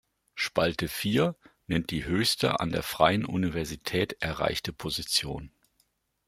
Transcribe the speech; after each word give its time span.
Spalte 0.33 0.87
vier 0.87 1.35
nennt 1.67 1.91
die 1.91 2.05
höchste 2.05 2.59
an 2.59 2.71
der 2.71 2.81
Freien 2.81 3.23
Universität 3.23 4.13
erreichte 4.19 4.73
Position. 4.73 5.51